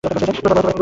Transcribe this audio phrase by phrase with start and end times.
[0.05, 0.77] তোর দাদা হতে পেরে আমি গর্বিত।